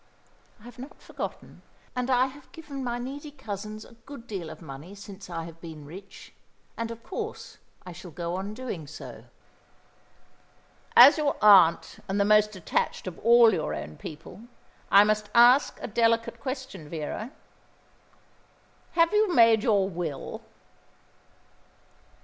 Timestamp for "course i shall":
7.03-8.09